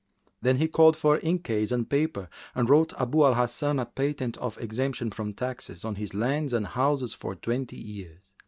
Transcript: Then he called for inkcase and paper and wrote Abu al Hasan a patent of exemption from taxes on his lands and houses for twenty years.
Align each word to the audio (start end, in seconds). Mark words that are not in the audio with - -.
Then 0.41 0.57
he 0.57 0.67
called 0.67 0.97
for 0.97 1.19
inkcase 1.19 1.71
and 1.71 1.87
paper 1.87 2.27
and 2.55 2.67
wrote 2.67 2.91
Abu 2.99 3.23
al 3.23 3.35
Hasan 3.35 3.77
a 3.77 3.85
patent 3.85 4.35
of 4.37 4.57
exemption 4.57 5.11
from 5.11 5.35
taxes 5.35 5.85
on 5.85 5.93
his 5.93 6.15
lands 6.15 6.53
and 6.53 6.65
houses 6.65 7.13
for 7.13 7.35
twenty 7.35 7.77
years. 7.77 8.31